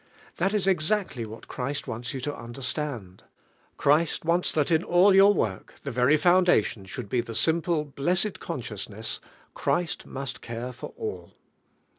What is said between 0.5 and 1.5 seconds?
is exactly whai